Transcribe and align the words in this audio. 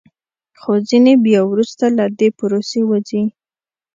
خو 0.59 0.71
ځینې 0.89 1.13
بیا 1.25 1.41
وروسته 1.47 1.85
له 1.97 2.05
دې 2.19 2.29
پروسې 2.37 2.81
وځي 2.89 3.23